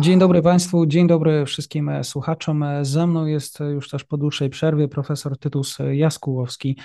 [0.00, 2.64] Dzień dobry Państwu, dzień dobry wszystkim słuchaczom.
[2.82, 6.76] Ze mną jest już też po dłuższej przerwie profesor Tytus Jaskułowski,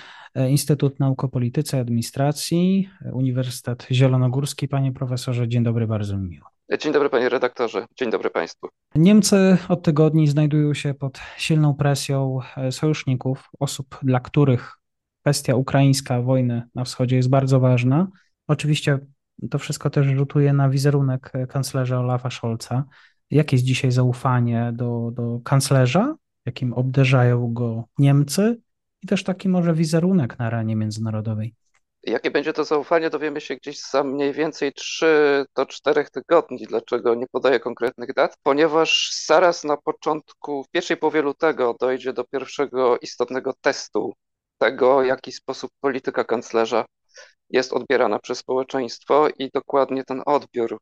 [0.48, 4.68] Instytut Nauk o Polityce i Administracji, Uniwersytet Zielonogórski.
[4.68, 6.46] Panie profesorze, dzień dobry, bardzo mi miło.
[6.78, 8.68] Dzień dobry panie redaktorze, dzień dobry państwu.
[8.94, 12.38] Niemcy od tygodni znajdują się pod silną presją
[12.70, 14.72] sojuszników, osób, dla których
[15.20, 18.08] kwestia ukraińska wojny na wschodzie jest bardzo ważna.
[18.48, 18.98] Oczywiście
[19.50, 22.84] to wszystko też rzutuje na wizerunek kanclerza Olafa Scholza.
[23.30, 26.14] Jakie jest dzisiaj zaufanie do, do kanclerza,
[26.46, 28.60] jakim obderzają go Niemcy
[29.02, 31.54] i też taki może wizerunek na arenie międzynarodowej?
[32.06, 36.66] Jakie będzie to zaufanie, dowiemy się gdzieś za mniej więcej 3 do 4 tygodni.
[36.68, 38.36] Dlaczego nie podaję konkretnych dat?
[38.42, 44.12] Ponieważ zaraz na początku, w pierwszej połowie lutego dojdzie do pierwszego istotnego testu
[44.58, 46.84] tego, w jaki sposób polityka kanclerza
[47.54, 50.78] jest odbierana przez społeczeństwo i dokładnie ten odbiór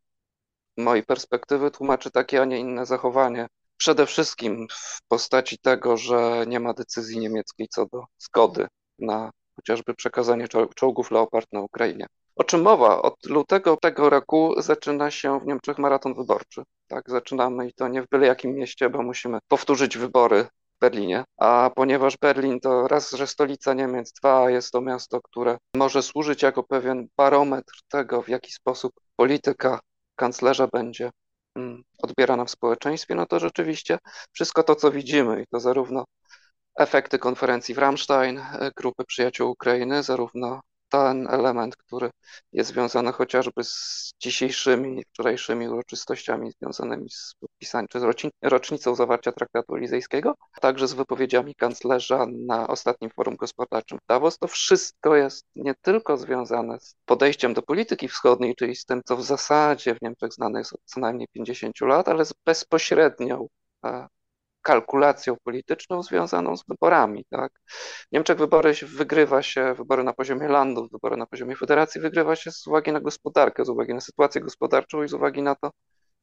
[0.77, 3.47] mojej perspektywy tłumaczy takie, a nie inne zachowanie.
[3.77, 8.67] Przede wszystkim w postaci tego, że nie ma decyzji niemieckiej co do zgody
[8.99, 12.07] na chociażby przekazanie czołgów Leopard na Ukrainie.
[12.37, 13.03] O czym mowa?
[13.03, 16.63] Od lutego tego roku zaczyna się w Niemczech maraton wyborczy.
[16.89, 20.47] Tak, zaczynamy i to nie w byle jakim mieście, bo musimy powtórzyć wybory
[20.83, 26.03] Berlinie, a ponieważ Berlin to raz, że stolica Niemiec, dwa, jest to miasto, które może
[26.03, 29.81] służyć jako pewien barometr tego, w jaki sposób polityka
[30.17, 31.11] kanclerza będzie
[31.57, 33.99] mm, odbierana w społeczeństwie, no to rzeczywiście
[34.33, 36.05] wszystko to, co widzimy, i to zarówno
[36.79, 37.79] efekty konferencji w
[38.39, 40.61] e, grupy przyjaciół Ukrainy, zarówno
[40.93, 42.11] ten element, który
[42.53, 48.05] jest związany chociażby z dzisiejszymi, wczorajszymi uroczystościami związanymi z podpisaniem, czy z
[48.43, 54.39] rocznicą zawarcia traktatu elizejskiego, a także z wypowiedziami kanclerza na ostatnim forum gospodarczym w Davos,
[54.39, 59.17] to wszystko jest nie tylko związane z podejściem do polityki wschodniej, czyli z tym, co
[59.17, 63.49] w zasadzie w Niemczech znane jest od co najmniej 50 lat, ale z bezpośrednią
[63.85, 64.07] e,
[64.63, 67.25] kalkulacją polityczną związaną z wyborami.
[67.31, 67.53] Tak?
[68.09, 72.53] W Niemczech wybory wygrywa się, wybory na poziomie landów, wybory na poziomie federacji wygrywa się
[72.53, 75.71] z uwagi na gospodarkę, z uwagi na sytuację gospodarczą i z uwagi na to,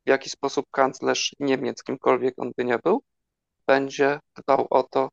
[0.05, 3.01] w jaki sposób kanclerz Niemiec, kimkolwiek on by nie był,
[3.67, 5.09] będzie dbał o to,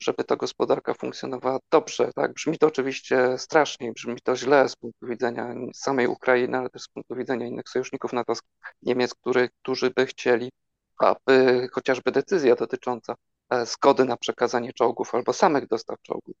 [0.00, 2.10] żeby ta gospodarka funkcjonowała dobrze.
[2.14, 2.32] Tak?
[2.32, 6.88] Brzmi to oczywiście strasznie, brzmi to źle z punktu widzenia samej Ukrainy, ale też z
[6.88, 8.50] punktu widzenia innych sojuszników natowskich
[8.82, 10.50] Niemiec, który, którzy by chcieli
[10.98, 13.14] aby chociażby decyzja dotycząca
[13.50, 16.36] e, zgody na przekazanie czołgów albo samych dostaw czołgów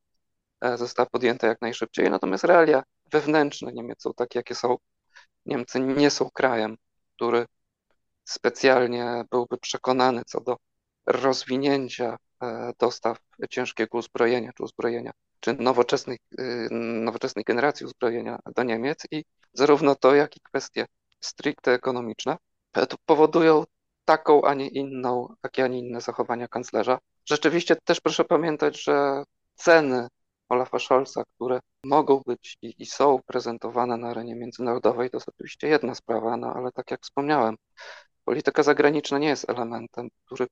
[0.60, 2.10] e, została podjęta jak najszybciej.
[2.10, 4.76] Natomiast realia wewnętrzne Niemiec są takie, jakie są.
[5.46, 6.76] Niemcy nie są krajem,
[7.16, 7.46] który
[8.24, 10.56] specjalnie byłby przekonany co do
[11.06, 13.18] rozwinięcia e, dostaw
[13.50, 16.18] ciężkiego uzbrojenia czy uzbrojenia, czy nowoczesnej,
[16.70, 20.86] nowoczesnej generacji uzbrojenia do Niemiec i zarówno to, jak i kwestie
[21.20, 22.36] stricte ekonomiczne
[23.06, 23.64] powodują
[24.06, 26.98] taką, a nie inną, takie, a nie inne zachowania kanclerza.
[27.24, 29.24] Rzeczywiście też proszę pamiętać, że
[29.54, 30.08] ceny
[30.48, 35.68] Olafa Scholza, które mogą być i, i, są prezentowane na arenie międzynarodowej, to jest oczywiście
[35.68, 37.56] jedna sprawa, no ale tak jak wspomniałem,
[38.24, 40.46] polityka zagraniczna nie jest elementem, który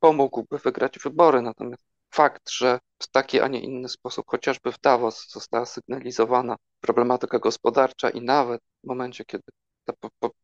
[0.00, 5.30] pomógłby wygrać wybory, natomiast fakt, że w taki, a nie inny sposób, chociażby w Davos
[5.30, 9.44] została sygnalizowana problematyka gospodarcza i nawet w momencie, kiedy
[9.86, 9.92] ta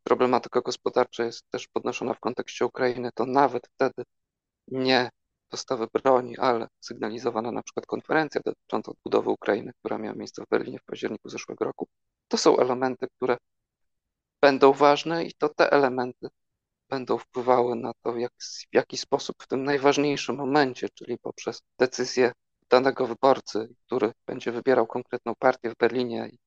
[0.04, 4.02] problematyka gospodarcza jest też podnoszona w kontekście Ukrainy, to nawet wtedy
[4.68, 5.10] nie
[5.50, 10.78] dostawy broni, ale sygnalizowana na przykład konferencja dotycząca odbudowy Ukrainy, która miała miejsce w Berlinie
[10.78, 11.88] w październiku zeszłego roku,
[12.28, 13.36] to są elementy, które
[14.42, 16.28] będą ważne i to te elementy
[16.88, 18.32] będą wpływały na to, jak,
[18.70, 22.32] w jaki sposób w tym najważniejszym momencie, czyli poprzez decyzję
[22.70, 26.38] danego wyborcy, który będzie wybierał konkretną partię w Berlinie i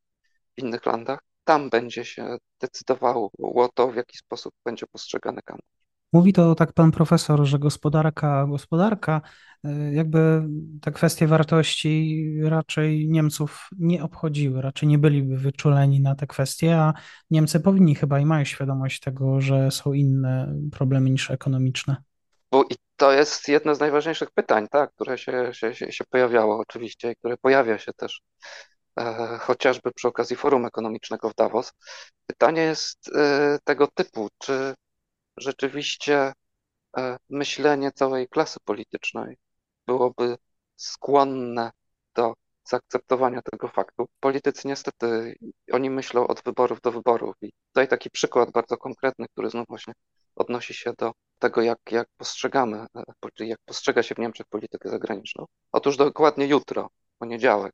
[0.55, 3.31] w innych landach, tam będzie się decydowało
[3.73, 5.75] to, w jaki sposób będzie postrzegany kampus.
[6.13, 9.21] Mówi to tak pan profesor, że gospodarka, gospodarka,
[9.65, 10.43] y, jakby
[10.81, 16.93] te kwestie wartości raczej Niemców nie obchodziły, raczej nie byliby wyczuleni na te kwestie, a
[17.29, 21.95] Niemcy powinni chyba i mają świadomość tego, że są inne problemy niż ekonomiczne.
[22.51, 27.11] Bo i to jest jedno z najważniejszych pytań, tak, które się, się, się pojawiało oczywiście
[27.11, 28.74] i które pojawia się też e,
[29.39, 31.73] chociażby przy okazji Forum Ekonomicznego w Davos.
[32.27, 34.73] Pytanie jest e, tego typu, czy
[35.37, 36.33] rzeczywiście
[36.97, 39.37] e, myślenie całej klasy politycznej
[39.87, 40.37] byłoby
[40.75, 41.71] skłonne
[42.15, 42.33] do
[42.63, 44.05] zaakceptowania tego faktu.
[44.19, 45.35] Politycy niestety,
[45.71, 49.93] oni myślą od wyborów do wyborów i tutaj taki przykład bardzo konkretny, który znów właśnie
[50.35, 55.45] odnosi się do tego, jak, jak postrzegamy, e, jak postrzega się w Niemczech politykę zagraniczną.
[55.71, 57.73] Otóż dokładnie jutro, poniedziałek,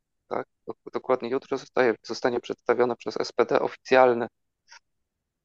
[0.92, 4.26] dokładnie jutro zostaje, zostanie przedstawiony przez SPD oficjalny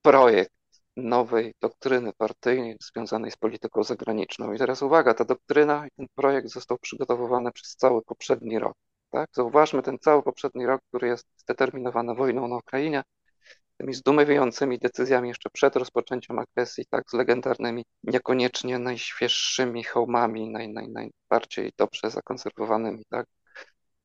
[0.02, 0.52] projekt
[0.98, 4.54] nowej doktryny partyjnej związanej z polityką zagraniczną.
[4.54, 8.74] I teraz uwaga, ta doktryna i ten projekt został przygotowywany przez cały poprzedni rok.
[9.12, 9.30] Tak?
[9.34, 13.04] Zauważmy ten cały poprzedni rok, który jest zdeterminowany wojną na Ukrainie,
[13.78, 20.90] tymi zdumiewającymi decyzjami jeszcze przed rozpoczęciem agresji, tak, z legendarnymi, niekoniecznie najświeższymi hełmami, naj, naj,
[20.90, 23.25] najbardziej dobrze zakonserwowanymi, tak,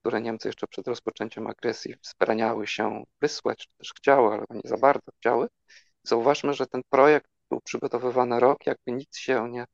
[0.02, 4.76] które Niemcy jeszcze przed rozpoczęciem agresji wspaniały się wysłać, czy też chciały, ale nie za
[4.76, 5.48] bardzo chciały.
[6.02, 9.64] Zauważmy, że ten projekt był przygotowywany rok, jakby nic się nie,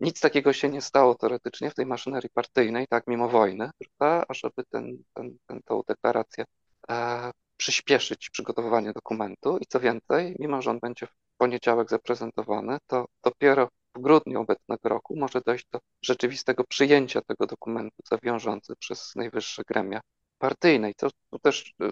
[0.00, 4.64] nic takiego się nie stało teoretycznie w tej maszynerii partyjnej, tak, mimo wojny, prawda, ażeby
[4.70, 6.44] ten, ten, ten, tą deklarację
[6.90, 7.30] e,
[7.62, 13.68] przyspieszyć przygotowywanie dokumentu i co więcej, mimo że on będzie w poniedziałek zaprezentowany, to dopiero
[13.94, 19.62] w grudniu obecnego roku może dojść do rzeczywistego przyjęcia tego dokumentu za wiążący przez najwyższe
[19.66, 20.00] gremia
[20.38, 20.90] partyjne.
[20.90, 21.90] I to, to też, e,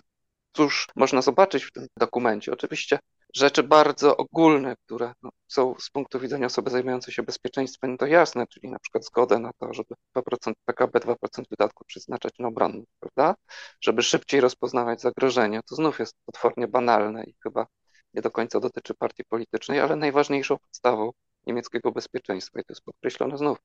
[0.52, 2.52] cóż można zobaczyć w tym dokumencie.
[2.52, 2.99] Oczywiście
[3.35, 8.47] rzeczy bardzo ogólne, które no, są z punktu widzenia osoby zajmującej się bezpieczeństwem to jasne,
[8.47, 11.14] czyli na przykład zgodę na to, żeby 2% PKB, 2%
[11.50, 13.35] wydatków przeznaczać na obronność, prawda?
[13.81, 15.61] Żeby szybciej rozpoznawać zagrożenia.
[15.62, 17.67] To znów jest potwornie banalne i chyba
[18.14, 21.11] nie do końca dotyczy partii politycznej, ale najważniejszą podstawą
[21.46, 23.58] niemieckiego bezpieczeństwa, i to jest podkreślone znów,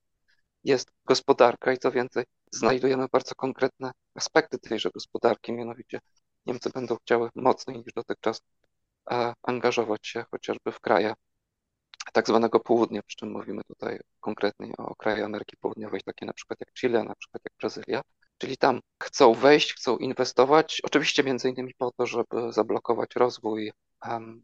[0.64, 6.00] jest gospodarka i co więcej, znajdujemy bardzo konkretne aspekty tejże gospodarki, mianowicie
[6.46, 8.42] Niemcy będą chciały mocniej niż dotychczas
[9.44, 11.14] angażować się chociażby w kraje
[12.14, 16.60] tak zwanego południa, przy czym mówimy tutaj konkretnie o kraje Ameryki Południowej, takie na przykład
[16.60, 18.02] jak Chile, na przykład jak Brazylia,
[18.38, 23.72] czyli tam chcą wejść, chcą inwestować, oczywiście między innymi po to, żeby zablokować rozwój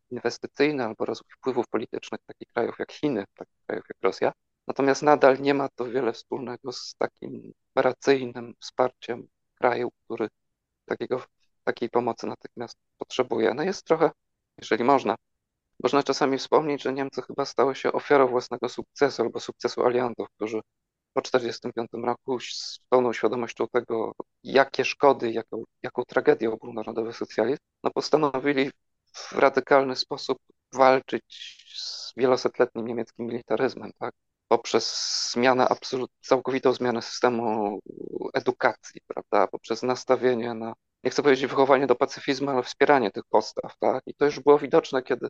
[0.09, 4.31] inwestycyjny albo rozwój wpływów politycznych takich krajów jak Chiny, takich krajów jak Rosja.
[4.67, 10.27] Natomiast nadal nie ma to wiele wspólnego z takim operacyjnym wsparciem kraju, który
[10.85, 11.23] takiego,
[11.63, 13.53] takiej pomocy natychmiast potrzebuje.
[13.53, 14.11] No jest trochę
[14.57, 15.15] jeżeli można.
[15.83, 20.61] Można czasami wspomnieć, że Niemcy chyba stały się ofiarą własnego sukcesu albo sukcesu aliantów, którzy
[21.13, 24.11] po 1945 roku z pełną świadomością tego,
[24.43, 28.71] jakie szkody, jaką, jaką tragedię obrał narodowy socjalizm, no postanowili
[29.13, 30.37] w radykalny sposób
[30.73, 31.23] walczyć
[31.75, 34.13] z wielosetletnim niemieckim militaryzmem, tak?
[34.47, 34.85] poprzez
[35.33, 37.79] zmianę, absolut, całkowitą zmianę systemu
[38.33, 39.47] edukacji, prawda?
[39.47, 40.73] poprzez nastawienie na
[41.03, 44.03] nie chcę powiedzieć wychowanie do pacyfizmu, ale wspieranie tych postaw, tak?
[44.07, 45.27] I to już było widoczne, kiedy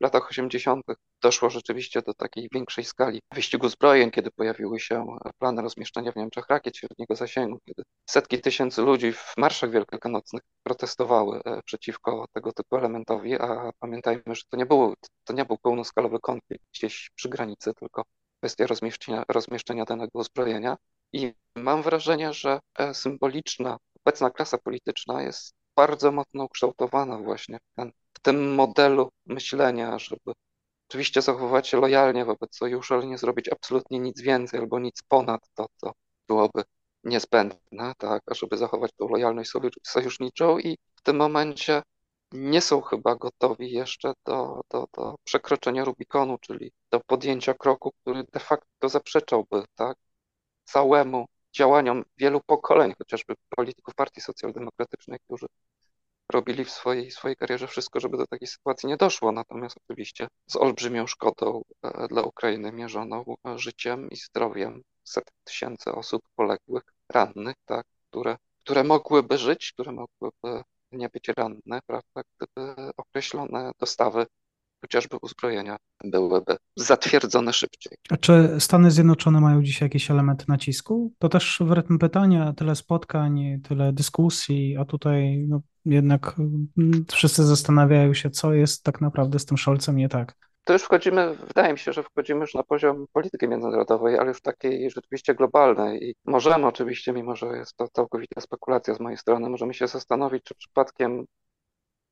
[0.00, 0.84] w latach 80.
[1.22, 5.06] doszło rzeczywiście do takiej większej skali wyścigu zbrojeń, kiedy pojawiły się
[5.38, 11.40] plany rozmieszczenia w Niemczech rakiet średniego zasięgu, kiedy setki tysięcy ludzi w marszach wielkanocnych protestowały
[11.44, 14.94] e, przeciwko tego typu elementowi, a pamiętajmy, że to nie, było,
[15.24, 18.04] to nie był pełnoskalowy konflikt gdzieś przy granicy, tylko
[18.38, 20.76] kwestia rozmieszczenia, rozmieszczenia danego uzbrojenia.
[21.12, 27.76] I mam wrażenie, że e, symboliczna obecna klasa polityczna jest bardzo mocno ukształtowana właśnie w,
[27.76, 30.32] ten, w tym modelu myślenia, żeby
[30.88, 35.40] oczywiście zachowywać się lojalnie wobec sojuszu, ale nie zrobić absolutnie nic więcej albo nic ponad
[35.54, 35.92] to, co
[36.28, 36.62] byłoby
[37.04, 39.50] niezbędne, tak, żeby zachować tą lojalność
[39.82, 41.82] sojuszniczą i w tym momencie
[42.32, 48.24] nie są chyba gotowi jeszcze do, do, do przekroczenia Rubikonu, czyli do podjęcia kroku, który
[48.32, 49.98] de facto zaprzeczałby tak,
[50.64, 55.46] całemu działaniom wielu pokoleń, chociażby polityków Partii Socjaldemokratycznej, którzy
[56.32, 59.32] robili w swojej, swojej karierze wszystko, żeby do takiej sytuacji nie doszło.
[59.32, 65.92] Natomiast oczywiście z olbrzymią szkodą e, dla Ukrainy mierzoną e, życiem i zdrowiem setek tysięcy
[65.92, 72.74] osób poległych, rannych, tak, które, które mogłyby żyć, które mogłyby nie być ranne, prawda, gdyby
[72.96, 74.26] określone dostawy
[74.80, 77.92] chociażby uzbrojenia byłyby zatwierdzone szybciej.
[78.10, 81.12] A czy Stany Zjednoczone mają dzisiaj jakiś element nacisku?
[81.18, 87.44] To też w rytm pytania, tyle spotkań, tyle dyskusji, a tutaj no, jednak mm, wszyscy
[87.44, 90.34] zastanawiają się, co jest tak naprawdę z tym Scholzem nie tak.
[90.64, 94.42] To już wchodzimy, wydaje mi się, że wchodzimy już na poziom polityki międzynarodowej, ale już
[94.42, 96.08] takiej rzeczywiście globalnej.
[96.08, 100.44] I możemy oczywiście, mimo że jest to całkowita spekulacja z mojej strony, możemy się zastanowić,
[100.44, 101.24] czy przypadkiem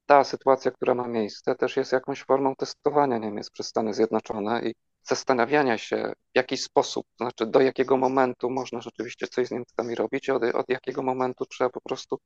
[0.08, 4.74] ta sytuacja, która ma miejsce, też jest jakąś formą testowania Niemiec przez Stany Zjednoczone i
[5.02, 9.94] zastanawiania się, w jaki sposób, to znaczy do jakiego momentu można rzeczywiście coś z Niemcami
[9.94, 12.18] robić, od, od jakiego momentu trzeba po prostu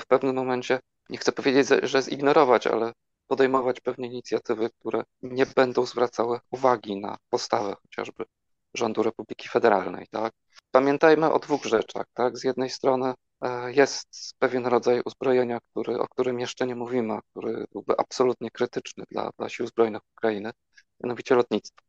[0.00, 2.92] w pewnym momencie, nie chcę powiedzieć, że zignorować, ale
[3.26, 8.24] podejmować pewne inicjatywy, które nie będą zwracały uwagi na postawę chociażby
[8.74, 10.06] rządu Republiki Federalnej.
[10.10, 10.32] Tak?
[10.70, 12.06] Pamiętajmy o dwóch rzeczach.
[12.14, 12.38] Tak?
[12.38, 13.14] Z jednej strony
[13.66, 19.04] jest pewien rodzaj uzbrojenia, który, o którym jeszcze nie mówimy, a który byłby absolutnie krytyczny
[19.10, 20.50] dla, dla sił zbrojnych Ukrainy,
[21.04, 21.82] mianowicie lotnictwo.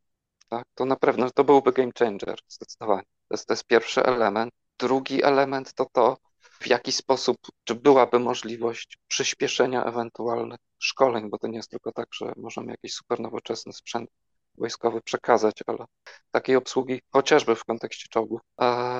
[0.48, 0.66] Tak?
[0.74, 3.02] To na pewno to byłby game changer, zdecydowanie.
[3.02, 4.52] To jest, to jest pierwszy element.
[4.78, 11.46] Drugi element to to, w jaki sposób, czy byłaby możliwość przyspieszenia ewentualnych szkoleń, bo to
[11.46, 14.10] nie jest tylko tak, że możemy jakiś super nowoczesny sprzęt
[14.58, 15.84] wojskowy przekazać, ale
[16.30, 18.40] takiej obsługi, chociażby w kontekście czołgów,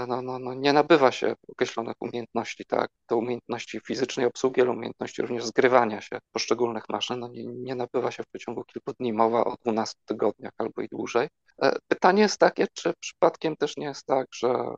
[0.09, 5.23] no, no, no, nie nabywa się określonych umiejętności, tak, to umiejętności fizycznej obsługi, ale umiejętności
[5.23, 9.45] również zgrywania się poszczególnych maszyn, no nie, nie nabywa się w przeciągu kilku dni, mowa
[9.45, 11.29] o 12 tygodniach albo i dłużej.
[11.63, 14.75] E, pytanie jest takie, czy przypadkiem też nie jest tak, że e,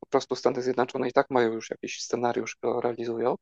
[0.00, 3.36] po prostu Stany Zjednoczone i tak mają już jakiś scenariusz, go realizują,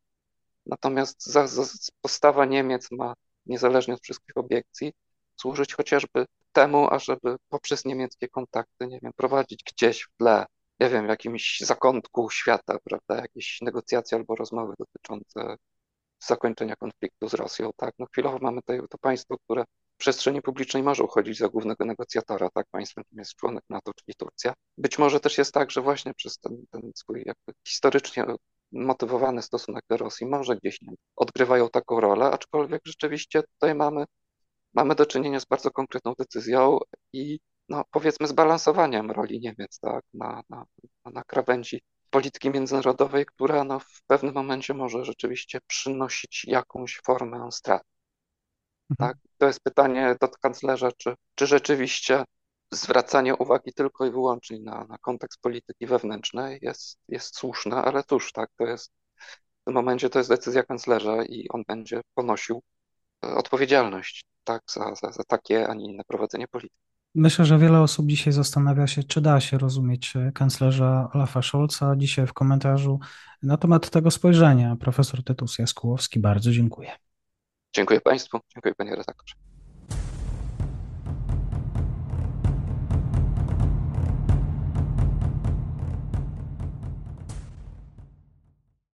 [0.66, 1.64] natomiast za, za
[2.00, 3.14] postawa Niemiec ma,
[3.46, 4.92] niezależnie od wszystkich obiekcji,
[5.36, 10.46] służyć chociażby temu, ażeby poprzez niemieckie kontakty, nie wiem, prowadzić gdzieś w tle,
[10.80, 15.56] nie wiem, w jakimś zakątku świata, prawda, jakieś negocjacje albo rozmowy dotyczące
[16.24, 17.94] zakończenia konfliktu z Rosją, tak.
[17.98, 19.64] No chwilowo mamy tutaj to państwo, które
[19.94, 24.16] w przestrzeni publicznej może uchodzić za głównego negocjatora, tak, państwem, kim jest członek NATO, czyli
[24.16, 24.54] Turcja.
[24.78, 28.24] Być może też jest tak, że właśnie przez ten, ten swój jakby historycznie
[28.72, 34.04] motywowany stosunek do Rosji może gdzieś nie odgrywają taką rolę, aczkolwiek rzeczywiście tutaj mamy
[34.76, 36.78] mamy do czynienia z bardzo konkretną decyzją
[37.12, 40.64] i no, powiedzmy zbalansowaniem roli Niemiec tak, na, na,
[41.04, 47.82] na krawędzi polityki międzynarodowej, która no, w pewnym momencie może rzeczywiście przynosić jakąś formę strat.
[48.90, 49.10] Mhm.
[49.10, 49.22] Tak?
[49.38, 52.24] To jest pytanie do kanclerza, czy, czy rzeczywiście
[52.72, 58.32] zwracanie uwagi tylko i wyłącznie na, na kontekst polityki wewnętrznej jest, jest słuszne, ale cóż,
[58.32, 58.92] tak, to jest
[59.62, 62.62] w tym momencie to jest decyzja kanclerza i on będzie ponosił
[63.24, 66.86] e, odpowiedzialność tak, za, za, za takie, a nie inne prowadzenie polityki.
[67.14, 71.94] Myślę, że wiele osób dzisiaj zastanawia się, czy da się rozumieć kanclerza Olafa Scholza.
[71.96, 72.98] Dzisiaj w komentarzu
[73.42, 76.90] na temat tego spojrzenia profesor Tytus Jaskółowski bardzo dziękuję.
[77.74, 79.45] Dziękuję Państwu, dziękuję Panie redaktorze.